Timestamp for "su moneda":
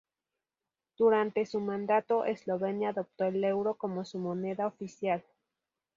4.03-4.65